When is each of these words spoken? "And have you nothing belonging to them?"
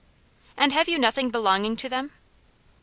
"And 0.57 0.71
have 0.71 0.89
you 0.89 0.97
nothing 0.97 1.29
belonging 1.29 1.75
to 1.75 1.87
them?" 1.87 2.09